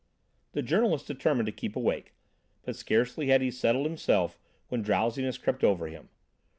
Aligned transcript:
The 0.53 0.63
journalist 0.63 1.05
determined 1.05 1.45
to 1.45 1.51
keep 1.51 1.75
awake, 1.75 2.15
but 2.63 2.75
scarcely 2.75 3.27
had 3.27 3.43
he 3.43 3.51
settled 3.51 3.85
himself 3.85 4.39
when 4.69 4.81
drowsiness 4.81 5.37
crept 5.37 5.63
over 5.63 5.85
him. 5.89 6.09